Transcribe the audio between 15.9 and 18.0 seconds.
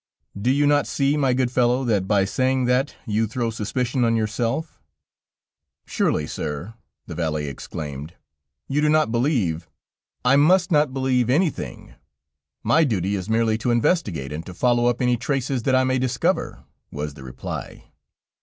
discover," was the reply.